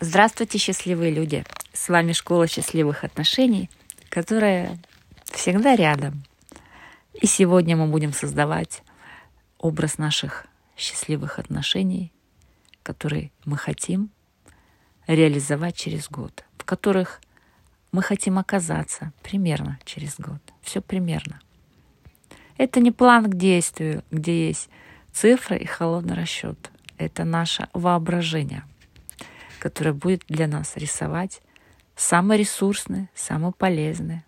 Здравствуйте, 0.00 0.58
счастливые 0.58 1.10
люди! 1.10 1.44
С 1.72 1.88
вами 1.88 2.12
Школа 2.12 2.46
счастливых 2.46 3.02
отношений, 3.02 3.68
которая 4.10 4.78
всегда 5.24 5.74
рядом. 5.74 6.22
И 7.14 7.26
сегодня 7.26 7.74
мы 7.76 7.88
будем 7.88 8.12
создавать 8.12 8.84
образ 9.58 9.98
наших 9.98 10.46
счастливых 10.76 11.40
отношений, 11.40 12.12
которые 12.84 13.32
мы 13.44 13.56
хотим 13.56 14.10
реализовать 15.08 15.74
через 15.74 16.08
год, 16.08 16.44
в 16.58 16.64
которых 16.64 17.20
мы 17.90 18.00
хотим 18.00 18.38
оказаться 18.38 19.12
примерно 19.24 19.80
через 19.84 20.14
год. 20.20 20.40
Все 20.62 20.80
примерно. 20.80 21.40
Это 22.56 22.78
не 22.78 22.92
план 22.92 23.28
к 23.28 23.34
действию, 23.34 24.04
где 24.12 24.46
есть 24.46 24.68
цифры 25.12 25.58
и 25.58 25.66
холодный 25.66 26.14
расчет. 26.14 26.70
Это 26.98 27.24
наше 27.24 27.66
воображение– 27.72 28.62
которая 29.58 29.94
будет 29.94 30.22
для 30.28 30.46
нас 30.46 30.76
рисовать 30.76 31.42
самый 31.96 32.38
ресурсный, 32.38 33.08
самый 33.14 33.52
полезный, 33.52 34.22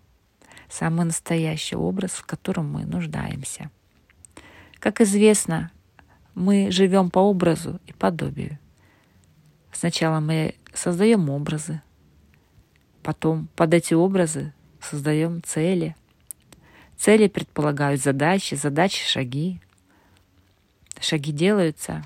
самый 0.69 1.05
настоящий 1.05 1.75
образ, 1.75 2.11
в 2.11 2.25
котором 2.25 2.71
мы 2.71 2.85
нуждаемся. 2.85 3.71
Как 4.79 5.01
известно, 5.01 5.71
мы 6.35 6.69
живем 6.71 7.09
по 7.09 7.19
образу 7.19 7.79
и 7.87 7.93
подобию. 7.93 8.59
Сначала 9.71 10.19
мы 10.19 10.55
создаем 10.73 11.29
образы, 11.29 11.81
потом 13.03 13.47
под 13.55 13.73
эти 13.73 13.93
образы 13.93 14.53
создаем 14.81 15.41
цели. 15.43 15.95
Цели 16.97 17.27
предполагают 17.27 18.01
задачи, 18.01 18.55
задачи— 18.55 19.03
шаги. 19.07 19.61
Шаги 20.99 21.31
делаются, 21.31 22.03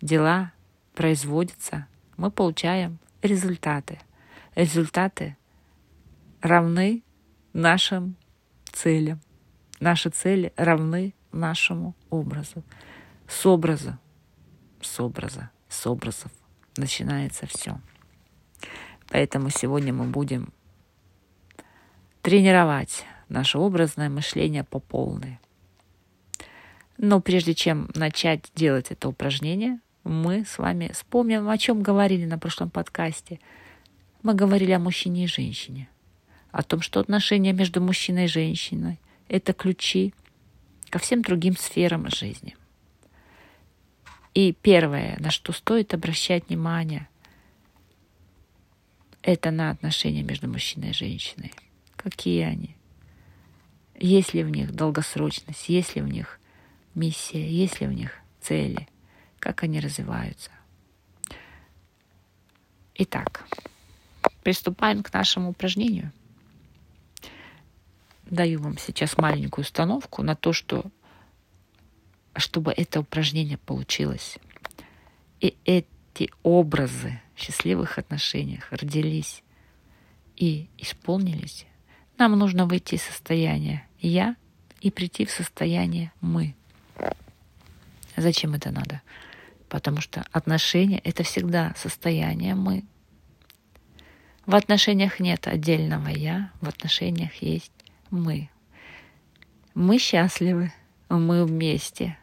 дела 0.00 0.52
производятся— 0.94 1.86
мы 2.22 2.30
получаем 2.30 3.00
результаты. 3.20 3.98
Результаты 4.54 5.36
равны 6.40 7.02
нашим 7.52 8.14
целям. 8.72 9.20
Наши 9.80 10.08
цели 10.10 10.52
равны 10.56 11.14
нашему 11.32 11.96
образу. 12.10 12.62
С 13.26 13.44
образа, 13.44 13.98
с 14.80 15.00
образа, 15.00 15.50
с 15.68 15.84
образов 15.84 16.30
начинается 16.76 17.46
все. 17.46 17.80
Поэтому 19.08 19.50
сегодня 19.50 19.92
мы 19.92 20.04
будем 20.04 20.52
тренировать 22.20 23.04
наше 23.28 23.58
образное 23.58 24.08
мышление 24.08 24.62
по 24.62 24.78
полной. 24.78 25.40
Но 26.98 27.20
прежде 27.20 27.52
чем 27.52 27.90
начать 27.96 28.52
делать 28.54 28.92
это 28.92 29.08
упражнение, 29.08 29.80
мы 30.04 30.44
с 30.44 30.58
вами 30.58 30.90
вспомним, 30.92 31.48
о 31.48 31.58
чем 31.58 31.82
говорили 31.82 32.24
на 32.24 32.38
прошлом 32.38 32.70
подкасте. 32.70 33.40
Мы 34.22 34.34
говорили 34.34 34.72
о 34.72 34.78
мужчине 34.78 35.24
и 35.24 35.28
женщине, 35.28 35.88
о 36.50 36.62
том, 36.62 36.80
что 36.80 37.00
отношения 37.00 37.52
между 37.52 37.80
мужчиной 37.80 38.24
и 38.24 38.28
женщиной— 38.28 38.98
это 39.28 39.52
ключи 39.52 40.12
ко 40.90 40.98
всем 40.98 41.22
другим 41.22 41.56
сферам 41.56 42.08
жизни. 42.10 42.56
И 44.34 44.52
первое, 44.52 45.16
на 45.18 45.30
что 45.30 45.52
стоит 45.52 45.94
обращать 45.94 46.48
внимание, 46.48 47.08
это 49.22 49.50
на 49.50 49.70
отношения 49.70 50.22
между 50.22 50.48
мужчиной 50.48 50.90
и 50.90 50.94
женщиной. 50.94 51.52
Какие 51.96 52.42
они? 52.42 52.76
Есть 53.98 54.34
ли 54.34 54.42
в 54.42 54.50
них 54.50 54.72
долгосрочность, 54.72 55.68
есть 55.68 55.94
ли 55.94 56.02
в 56.02 56.08
них 56.08 56.40
миссия, 56.94 57.48
есть 57.48 57.80
ли 57.80 57.86
в 57.86 57.92
них 57.92 58.18
цели, 58.40 58.88
как 59.42 59.64
они 59.64 59.80
развиваются. 59.80 60.52
Итак, 62.94 63.44
приступаем 64.44 65.02
к 65.02 65.12
нашему 65.12 65.50
упражнению. 65.50 66.12
Даю 68.24 68.60
вам 68.60 68.78
сейчас 68.78 69.18
маленькую 69.18 69.64
установку 69.64 70.22
на 70.22 70.36
то, 70.36 70.52
что 70.52 70.84
чтобы 72.36 72.72
это 72.72 73.00
упражнение 73.00 73.58
получилось. 73.58 74.38
И 75.40 75.56
эти 75.64 76.30
образы 76.44 77.20
счастливых 77.36 77.98
отношениях 77.98 78.70
родились 78.70 79.42
и 80.36 80.68
исполнились, 80.78 81.66
нам 82.16 82.38
нужно 82.38 82.66
выйти 82.66 82.94
из 82.94 83.02
состояния 83.02 83.88
«я» 83.98 84.36
и 84.80 84.92
прийти 84.92 85.24
в 85.24 85.32
состояние 85.32 86.12
«мы». 86.20 86.54
Зачем 88.16 88.54
это 88.54 88.70
надо? 88.70 89.02
Потому 89.72 90.02
что 90.02 90.26
отношения— 90.32 90.98
это 91.04 91.22
всегда 91.22 91.72
состояние 91.78 92.54
«мы». 92.54 92.84
В 94.44 94.54
отношениях 94.54 95.18
нет 95.18 95.48
отдельного 95.48 96.08
«я», 96.08 96.52
в 96.60 96.68
отношениях 96.68 97.36
есть 97.36 97.72
«мы». 98.10 98.50
Мы 99.72 99.96
счастливы, 99.96 100.74
мы 101.08 101.46
вместе. 101.46 102.18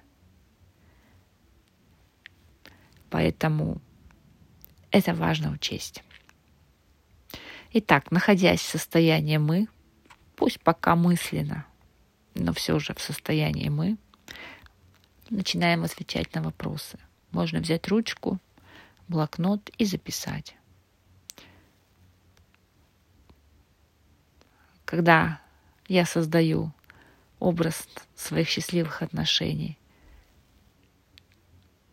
Поэтому 3.09 3.81
это 4.91 5.15
важно 5.15 5.51
учесть. 5.51 6.03
Итак, 7.73 8.11
находясь 8.11 8.61
в 8.61 8.69
состоянии 8.69 9.37
«мы», 9.37 9.67
пусть 10.35 10.61
пока 10.61 10.95
мысленно, 10.95 11.65
но 12.35 12.53
все 12.53 12.77
же 12.77 12.93
в 12.93 13.01
состоянии 13.01 13.69
«мы», 13.69 13.97
начинаем 15.31 15.83
отвечать 15.83 16.35
на 16.35 16.43
вопросы. 16.43 16.99
Можно 17.31 17.59
взять 17.59 17.87
ручку, 17.87 18.39
блокнот 19.07 19.69
и 19.77 19.85
записать. 19.85 20.55
Когда 24.85 25.39
я 25.87 26.05
создаю 26.05 26.71
образ 27.39 27.87
своих 28.15 28.49
счастливых 28.49 29.01
отношений, 29.03 29.77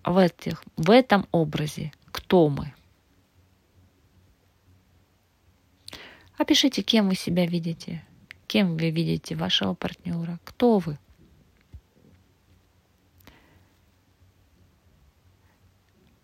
в, 0.04 0.16
этих, 0.18 0.62
в 0.76 0.90
этом 0.90 1.26
образе 1.32 1.92
кто 2.10 2.48
мы? 2.48 2.72
Опишите, 6.38 6.82
кем 6.82 7.08
вы 7.08 7.14
себя 7.14 7.46
видите, 7.46 8.04
кем 8.46 8.76
вы 8.76 8.90
видите 8.90 9.34
вашего 9.34 9.74
партнера, 9.74 10.38
кто 10.44 10.78
вы– 10.78 10.98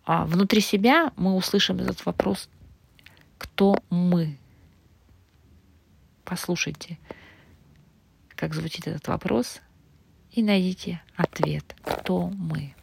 а 0.04 0.24
внутри 0.26 0.60
себя 0.60 1.12
мы 1.16 1.34
услышим 1.34 1.78
этот 1.78 2.04
вопрос 2.04 2.48
«Кто 3.38 3.76
мы?». 3.90 4.38
Послушайте, 6.24 6.98
как 8.30 8.54
звучит 8.54 8.86
этот 8.86 9.06
вопрос, 9.08 9.60
и 10.32 10.42
найдите 10.42 11.02
ответ 11.16 11.76
«Кто 11.82 12.28
мы?». 12.28 12.74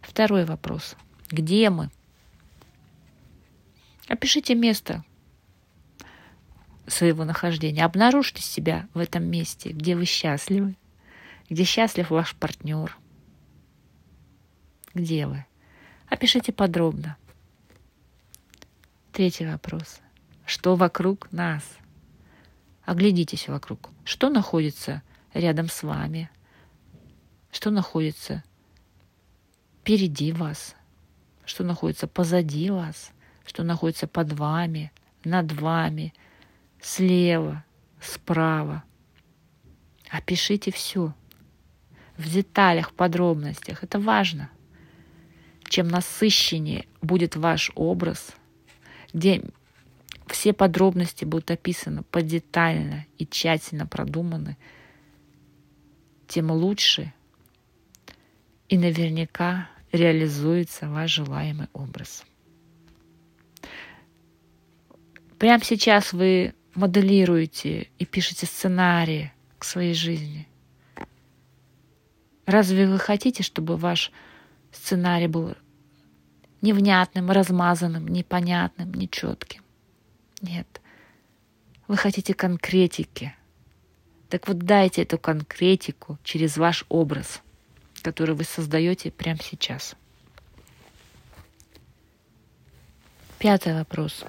Второй 0.00 0.44
вопрос 0.44 0.96
«Где 1.30 1.70
мы?». 1.70 1.90
Опишите 4.08 4.54
место 4.54 5.04
своего 6.86 7.24
нахождения. 7.24 7.84
Обнаружьте 7.84 8.42
себя 8.42 8.88
в 8.94 8.98
этом 8.98 9.24
месте, 9.24 9.70
где 9.70 9.94
вы 9.94 10.06
счастливы, 10.06 10.76
где 11.50 11.64
счастлив 11.64 12.10
ваш 12.10 12.34
партнер. 12.34 12.96
Где 14.94 15.26
вы? 15.26 15.44
Опишите 16.08 16.52
подробно. 16.52 17.16
Третий 19.12 19.46
вопрос. 19.46 20.00
Что 20.46 20.74
вокруг 20.74 21.30
нас? 21.32 21.62
Оглядитесь 22.84 23.48
вокруг. 23.48 23.90
Что 24.04 24.30
находится 24.30 25.02
рядом 25.34 25.68
с 25.68 25.82
вами? 25.82 26.30
Что 27.50 27.70
находится 27.70 28.42
впереди 29.80 30.32
вас? 30.32 30.74
Что 31.44 31.62
находится 31.62 32.06
позади 32.06 32.70
вас? 32.70 33.10
Что 33.44 33.62
находится 33.62 34.06
под 34.06 34.32
вами, 34.32 34.92
над 35.24 35.52
вами, 35.52 36.14
слева, 36.80 37.64
справа? 38.00 38.82
Опишите 40.10 40.72
все 40.72 41.14
в 42.16 42.30
деталях, 42.30 42.90
в 42.90 42.94
подробностях. 42.94 43.84
Это 43.84 44.00
важно– 44.00 44.50
чем 45.78 45.86
насыщеннее 45.86 46.88
будет 47.02 47.36
ваш 47.36 47.70
образ, 47.76 48.34
где 49.12 49.44
все 50.26 50.52
подробности 50.52 51.24
будут 51.24 51.52
описаны 51.52 52.02
подетально 52.02 53.06
и 53.16 53.24
тщательно 53.24 53.86
продуманы, 53.86 54.56
тем 56.26 56.50
лучше 56.50 57.14
и 58.68 58.76
наверняка 58.76 59.70
реализуется 59.92 60.88
ваш 60.88 61.12
желаемый 61.12 61.68
образ. 61.72 62.24
Прямо 65.38 65.62
сейчас 65.62 66.12
вы 66.12 66.54
моделируете 66.74 67.88
и 68.00 68.04
пишете 68.04 68.46
сценарии 68.46 69.32
к 69.58 69.64
своей 69.64 69.94
жизни. 69.94 70.48
Разве 72.46 72.88
вы 72.88 72.98
хотите, 72.98 73.44
чтобы 73.44 73.76
ваш 73.76 74.10
сценарий 74.72 75.28
был 75.28 75.54
невнятным, 76.60 77.30
размазанным, 77.30 78.08
непонятным, 78.08 78.92
нечетким. 78.92 79.62
Нет. 80.40 80.80
Вы 81.86 81.96
хотите 81.96 82.34
конкретики. 82.34 83.34
Так 84.28 84.46
вот 84.46 84.58
дайте 84.58 85.02
эту 85.02 85.18
конкретику 85.18 86.18
через 86.22 86.56
ваш 86.58 86.84
образ, 86.88 87.40
который 88.02 88.34
вы 88.34 88.44
создаете 88.44 89.10
прямо 89.10 89.40
сейчас. 89.42 89.96
Пятый 93.38 93.72
вопрос. 93.72 94.24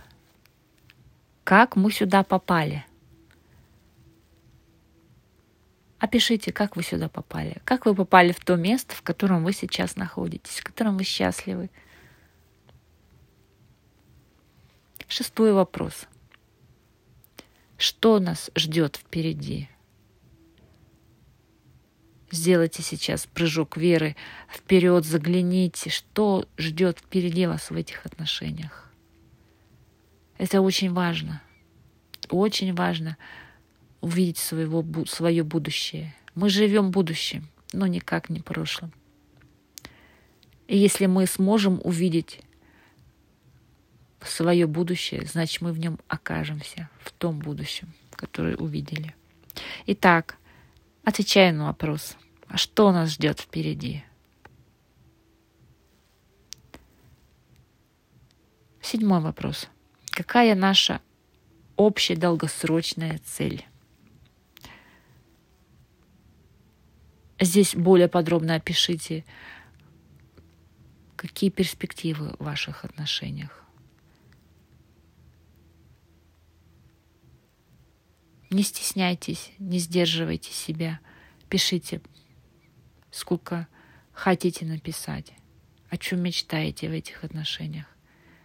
Как 1.43 1.75
мы 1.75 1.91
сюда 1.91 2.23
попали? 2.23 2.85
Опишите, 5.97 6.53
как 6.53 6.77
вы 6.77 6.83
сюда 6.83 7.09
попали. 7.09 7.57
Как 7.65 7.85
вы 7.85 7.93
попали 7.93 8.31
в 8.31 8.39
то 8.39 8.55
место, 8.55 8.95
в 8.95 9.01
котором 9.01 9.43
вы 9.43 9.51
сейчас 9.51 9.97
находитесь, 9.97 10.59
в 10.59 10.63
котором 10.63 10.97
вы 10.97 11.03
счастливы. 11.03 11.69
Шестой 15.09 15.53
вопрос. 15.53 16.05
Что 17.79 18.19
нас 18.19 18.51
ждет 18.55 18.97
впереди? 18.97 19.67
Сделайте 22.29 22.83
сейчас 22.83 23.25
прыжок 23.25 23.75
веры 23.75 24.15
вперед, 24.47 25.03
загляните, 25.05 25.89
что 25.89 26.45
ждет 26.59 26.99
впереди 26.99 27.47
вас 27.47 27.71
в 27.71 27.75
этих 27.75 28.05
отношениях. 28.05 28.93
Это 30.37 30.61
очень 30.61 30.93
важно. 30.93 31.41
Очень 32.29 32.75
важно 32.75 33.17
увидеть 34.01 34.37
своего, 34.37 34.85
свое 35.07 35.41
будущее. 35.41 36.15
Мы 36.35 36.51
живем 36.51 36.91
будущим, 36.91 37.49
но 37.73 37.87
никак 37.87 38.29
не 38.29 38.41
прошлым. 38.41 38.93
И 40.67 40.77
если 40.77 41.07
мы 41.07 41.25
сможем 41.25 41.81
увидеть 41.83 42.41
свое 44.27 44.67
будущее, 44.67 45.25
значит 45.25 45.61
мы 45.61 45.71
в 45.71 45.79
нем 45.79 45.99
окажемся, 46.07 46.89
в 46.99 47.11
том 47.11 47.39
будущем, 47.39 47.93
которое 48.11 48.57
увидели. 48.57 49.15
Итак, 49.85 50.37
отвечая 51.03 51.51
на 51.51 51.67
вопрос, 51.67 52.17
а 52.47 52.57
что 52.57 52.91
нас 52.91 53.11
ждет 53.11 53.39
впереди? 53.39 54.03
Седьмой 58.81 59.19
вопрос. 59.19 59.67
Какая 60.09 60.55
наша 60.55 61.01
общая 61.75 62.15
долгосрочная 62.15 63.19
цель? 63.23 63.65
Здесь 67.39 67.75
более 67.75 68.09
подробно 68.09 68.55
опишите, 68.55 69.23
какие 71.15 71.49
перспективы 71.49 72.35
в 72.37 72.43
ваших 72.43 72.83
отношениях. 72.83 73.63
Не 78.49 78.63
стесняйтесь, 78.63 79.51
не 79.59 79.77
сдерживайте 79.77 80.51
себя. 80.51 80.99
Пишите, 81.49 82.01
сколько 83.11 83.67
хотите 84.11 84.65
написать, 84.65 85.33
о 85.89 85.97
чем 85.97 86.21
мечтаете 86.21 86.89
в 86.89 86.91
этих 86.91 87.23
отношениях, 87.23 87.85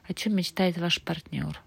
о 0.05 0.15
чем 0.15 0.37
мечтает 0.37 0.77
ваш 0.79 1.03
партнер. 1.03 1.61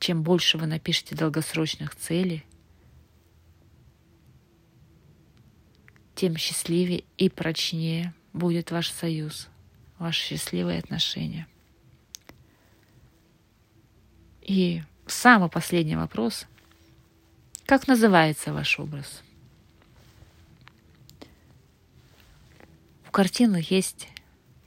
Чем 0.00 0.22
больше 0.22 0.58
вы 0.58 0.66
напишете 0.66 1.14
долгосрочных 1.14 1.94
целей, 1.94 2.44
тем 6.14 6.36
счастливее 6.36 7.04
и 7.18 7.28
прочнее 7.28 8.14
будет 8.32 8.70
ваш 8.70 8.90
союз, 8.90 9.48
ваши 9.98 10.22
счастливые 10.22 10.78
отношения. 10.78 11.46
И 14.42 14.82
самый 15.10 15.48
последний 15.48 15.96
вопрос. 15.96 16.46
Как 17.66 17.86
называется 17.86 18.52
ваш 18.52 18.78
образ? 18.78 19.22
У 23.08 23.10
картины 23.10 23.64
есть 23.68 24.08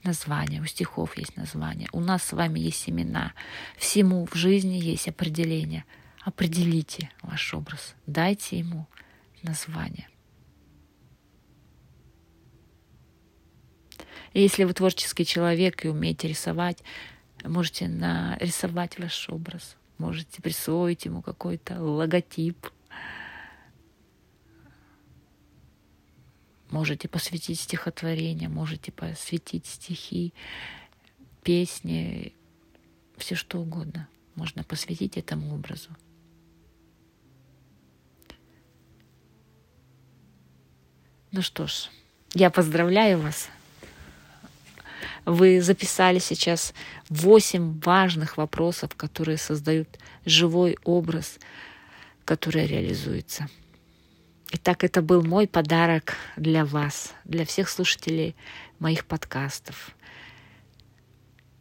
название, 0.02 0.60
у 0.60 0.66
стихов 0.66 1.16
есть 1.16 1.36
название, 1.36 1.88
у 1.92 2.00
нас 2.00 2.22
с 2.22 2.32
вами 2.32 2.60
есть 2.60 2.88
имена. 2.88 3.32
Всему 3.76 4.26
в 4.26 4.34
жизни 4.34 4.74
есть 4.74 5.08
определение. 5.08 5.84
Определите 6.22 7.10
ваш 7.22 7.52
образ, 7.54 7.94
дайте 8.06 8.58
ему 8.58 8.86
название. 9.42 10.08
И 14.32 14.40
если 14.42 14.64
вы 14.64 14.74
творческий 14.74 15.24
человек 15.24 15.84
и 15.84 15.88
умеете 15.88 16.28
рисовать, 16.28 16.82
можете 17.44 17.88
нарисовать 17.88 18.98
ваш 18.98 19.28
образ, 19.28 19.76
можете 19.98 20.42
присвоить 20.42 21.04
ему 21.04 21.22
какой-то 21.22 21.80
логотип, 21.80 22.66
можете 26.70 27.08
посвятить 27.08 27.60
стихотворение, 27.60 28.48
можете 28.48 28.92
посвятить 28.92 29.66
стихи, 29.66 30.34
песни, 31.42 32.34
все 33.16 33.34
что 33.34 33.60
угодно 33.60 34.08
можно 34.34 34.64
посвятить 34.64 35.16
этому 35.16 35.54
образу. 35.54 35.90
Ну 41.30 41.42
что 41.42 41.66
ж, 41.66 41.90
я 42.34 42.50
поздравляю 42.50 43.18
вас 43.18 43.48
вы 45.24 45.60
записали 45.60 46.18
сейчас 46.18 46.74
восемь 47.08 47.80
важных 47.80 48.36
вопросов, 48.36 48.94
которые 48.96 49.38
создают 49.38 49.88
живой 50.24 50.76
образ, 50.84 51.38
который 52.24 52.66
реализуется. 52.66 53.48
Итак, 54.52 54.84
это 54.84 55.02
был 55.02 55.22
мой 55.22 55.48
подарок 55.48 56.14
для 56.36 56.64
вас, 56.64 57.12
для 57.24 57.44
всех 57.44 57.68
слушателей 57.68 58.36
моих 58.78 59.04
подкастов. 59.06 59.90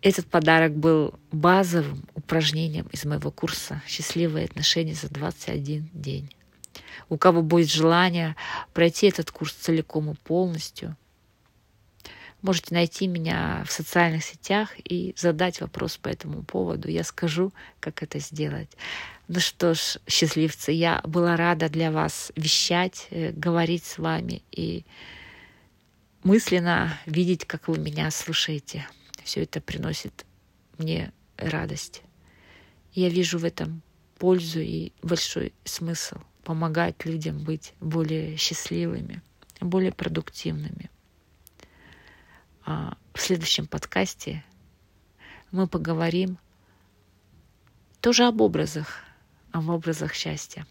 Этот 0.02 0.28
подарок 0.28 0.76
был 0.76 1.18
базовым 1.32 2.04
упражнением 2.14 2.88
из 2.92 3.06
моего 3.06 3.32
курса 3.32 3.82
«Счастливые 3.88 4.46
отношения 4.46 4.94
за 4.94 5.10
21 5.10 5.90
день». 5.94 6.36
У 7.08 7.18
кого 7.18 7.42
будет 7.42 7.72
желание 7.72 8.36
пройти 8.74 9.08
этот 9.08 9.32
курс 9.32 9.54
целиком 9.54 10.12
и 10.12 10.16
полностью– 10.16 10.98
Можете 12.44 12.76
найти 12.76 13.08
меня 13.08 13.64
в 13.66 13.72
социальных 13.72 14.24
сетях 14.26 14.72
и 14.78 15.16
задать 15.18 15.62
вопрос 15.62 15.96
по 15.96 16.10
этому 16.10 16.44
поводу. 16.44 16.90
Я 16.90 17.06
скажу, 17.06 17.54
как 17.80 18.04
это 18.04 18.20
сделать. 18.20 18.70
Ну 19.30 19.40
что 19.40 19.74
ж, 19.74 19.98
счастливцы, 20.08 20.74
я 20.74 21.00
была 21.06 21.38
рада 21.38 21.70
для 21.70 21.90
вас 21.90 22.34
вещать, 22.36 23.08
э, 23.12 23.32
говорить 23.32 23.86
с 23.86 23.98
вами 23.98 24.44
и 24.52 24.84
мысленно 26.24 27.00
видеть, 27.06 27.46
как 27.46 27.70
вы 27.70 27.78
меня 27.80 28.12
слушаете. 28.12 28.86
Все 29.24 29.44
это 29.44 29.62
приносит 29.62 30.26
мне 30.78 31.14
радость. 31.38 32.02
Я 32.92 33.08
вижу 33.08 33.40
в 33.40 33.46
этом 33.46 33.82
пользу 34.20 34.60
и 34.60 34.92
большой 35.02 35.54
смысл 35.64 36.18
помогать 36.44 37.06
людям 37.06 37.40
быть 37.40 37.74
более 37.80 38.36
счастливыми, 38.36 39.22
более 39.62 39.94
продуктивными. 39.94 40.90
А, 42.66 42.98
в 43.14 43.20
следующем 43.20 43.68
подкасте 43.68 44.44
мы 45.52 45.68
поговорим 45.68 46.38
тоже 48.00 48.24
об 48.26 48.40
образах, 48.40 49.02
об 49.52 49.70
образах 49.70 50.14
счастья. 50.14 50.66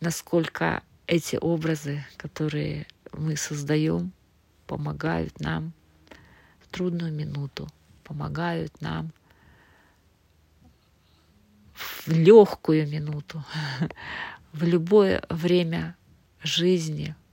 Насколько 0.00 0.82
эти 1.06 1.38
образы, 1.40 2.04
которые 2.18 2.86
мы 3.12 3.36
создаем, 3.36 4.12
помогают 4.66 5.40
нам 5.40 5.72
в 6.60 6.66
трудную 6.68 7.12
минуту, 7.12 7.66
помогают 8.04 8.78
нам 8.82 9.10
в 11.72 12.08
легкую 12.08 12.86
минуту, 12.88 13.42
в 14.52 14.64
любое 14.64 15.24
время 15.30 15.96
жизни– 16.42 17.16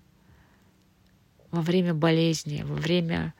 во 1.54 1.62
время 1.62 1.94
болезни, 1.94 2.64
во 2.64 2.74
время 2.74 3.34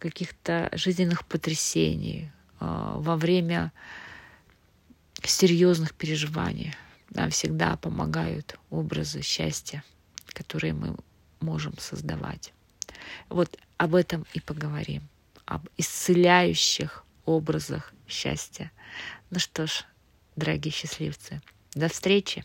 каких-то 0.00 0.68
жизненных 0.72 1.24
потрясений, 1.24 2.32
а, 2.58 2.98
во 2.98 3.16
время 3.16 3.72
серьезных 5.22 5.94
переживаний. 5.94 6.74
Нам 7.10 7.30
всегда 7.30 7.76
помогают 7.76 8.58
образы 8.68 9.22
счастья, 9.22 9.84
которые 10.26 10.72
мы 10.72 10.96
можем 11.40 11.78
создавать. 11.78 12.52
Вот 13.28 13.56
об 13.76 13.94
этом 13.94 14.26
и 14.32 14.40
поговорим, 14.40 15.02
об 15.44 15.68
исцеляющих 15.76 17.04
образах 17.26 17.94
счастья. 18.08 18.72
Ну 19.30 19.38
что 19.38 19.68
ж, 19.68 19.84
дорогие 20.34 20.72
счастливцы, 20.72 21.40
до 21.74 21.88
встречи! 21.88 22.44